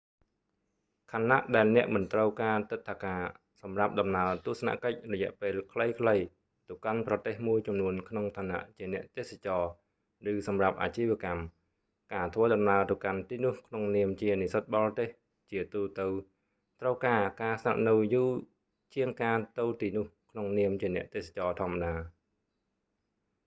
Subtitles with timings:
[1.11, 3.21] ខណៈដែលអ្នកមិនត្រូវការទិដ្ឋាការ
[3.61, 6.25] សម្រាប់ដំណើរទស្សនកិច្ចរយៈពេលខ្លីៗ
[6.69, 9.63] ទៅកាន់ប្រទេសមួយចំនួនក្នុងឋានៈជាអ្នកទេសចរ
[10.31, 11.43] ឬសម្រាប់អាជីវកម្ម
[12.13, 15.09] ការធ្វើដំណើរទៅកាន់ទីនោះក្នុងនាមជានិស្សិតបរទេស
[15.51, 16.07] ជាទូទៅ
[16.81, 18.29] ត្រូវការការស្នាក់នៅយូរ
[18.95, 21.93] ជាងការទៅទីនោះក្នុងនាមជាអ្នកទេសចរធម្មតា